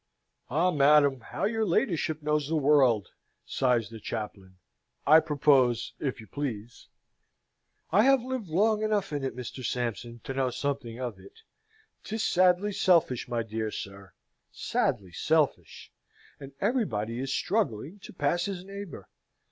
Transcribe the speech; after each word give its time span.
"Ah, 0.49 0.71
madam; 0.71 1.19
how 1.19 1.45
your 1.45 1.63
ladyship 1.63 2.23
knows 2.23 2.47
the 2.49 2.55
world!" 2.55 3.09
sighs 3.45 3.89
the 3.91 3.99
chaplain. 3.99 4.57
"I 5.05 5.19
propose, 5.19 5.93
if 5.99 6.19
you 6.19 6.25
please!" 6.25 6.87
"I 7.91 8.01
have 8.05 8.23
lived 8.23 8.47
long 8.47 8.81
enough 8.81 9.13
in 9.13 9.23
it, 9.23 9.35
Mr. 9.35 9.63
Sampson, 9.63 10.19
to 10.23 10.33
know 10.33 10.49
something 10.49 10.97
of 10.99 11.19
it. 11.19 11.43
'Tis 12.03 12.23
sadly 12.23 12.71
selfish, 12.73 13.27
my 13.27 13.43
dear 13.43 13.69
sir, 13.69 14.13
sadly 14.51 15.11
selfish; 15.11 15.91
and 16.39 16.51
everybody 16.59 17.19
is 17.19 17.31
struggling 17.31 17.99
to 17.99 18.11
pass 18.11 18.45
his 18.45 18.65
neighbour! 18.65 19.07